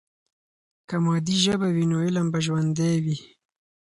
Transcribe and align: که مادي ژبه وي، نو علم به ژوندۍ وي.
که 0.87 0.95
مادي 1.05 1.35
ژبه 1.45 1.67
وي، 1.75 1.85
نو 1.91 1.97
علم 2.05 2.25
به 2.33 2.39
ژوندۍ 2.45 2.95
وي. 3.03 3.17